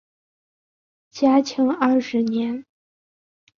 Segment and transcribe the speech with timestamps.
[1.11, 2.65] 嘉庆二十年。